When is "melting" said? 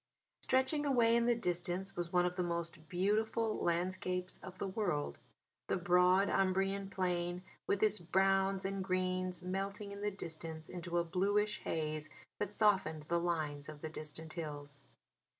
9.43-9.91